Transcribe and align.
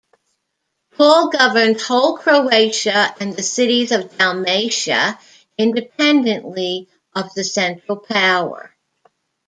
Paul 0.97 1.29
governed 1.29 1.79
whole 1.79 2.17
Croatia 2.17 3.13
and 3.19 3.35
the 3.35 3.43
cities 3.43 3.91
of 3.91 4.17
Dalmatia 4.17 5.19
independently 5.59 6.87
of 7.13 7.31
the 7.35 7.43
central 7.43 7.97
power. 7.97 8.75